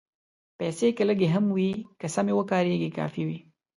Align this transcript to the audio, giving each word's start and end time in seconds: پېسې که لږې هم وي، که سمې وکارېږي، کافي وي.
پېسې 0.57 0.87
که 0.97 1.03
لږې 1.09 1.27
هم 1.35 1.45
وي، 1.55 1.71
که 1.99 2.07
سمې 2.15 2.33
وکارېږي، 2.35 2.89
کافي 2.97 3.23
وي. 3.27 3.39